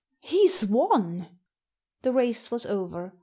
[0.21, 1.27] He's won!"
[2.01, 3.13] The race was over.